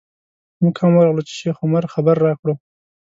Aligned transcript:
موږ 0.61 0.75
هم 0.81 0.91
ورغلو 0.95 1.25
چې 1.27 1.33
شیخ 1.39 1.57
عمر 1.65 1.83
خبر 1.93 2.15
راکړو. 2.27 2.53